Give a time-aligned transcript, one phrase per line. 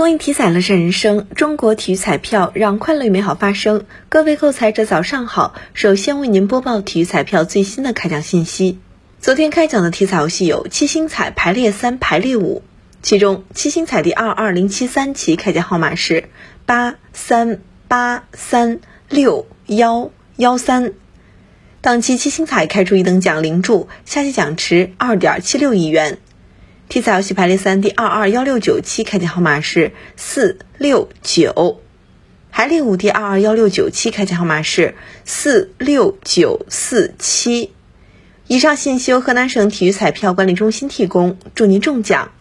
[0.00, 3.84] 公益体彩乐善人生，中国体育彩票让快乐与美好发生。
[4.08, 8.78] 各位购彩者早上好，首先为您播报体育彩票最新的开奖信息。
[9.20, 12.62] 昨天开奖的体彩游戏有七星彩排列三、排列五，
[13.02, 16.30] 其中七星彩第二二零七三期开奖号码是
[16.64, 18.80] 八三八三
[19.10, 20.94] 六幺幺三。
[21.82, 26.16] 当期七星彩开出一等奖零注，下期奖池二点七六亿元。
[26.90, 31.80] 体彩游戏排列三第二二幺六九七开奖号码是四六九，
[32.50, 37.70] 排列五第二二幺六九七开奖号码是四六九四七。
[38.48, 42.32] 以上信息由河南省体育彩票管理中心提供，祝您中奖！